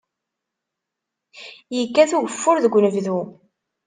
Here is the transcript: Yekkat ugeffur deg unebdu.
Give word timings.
Yekkat 1.77 2.11
ugeffur 2.17 2.57
deg 2.63 2.73
unebdu. 2.77 3.19